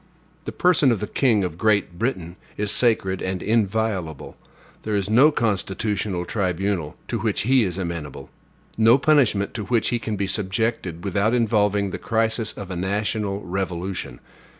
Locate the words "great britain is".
1.59-2.71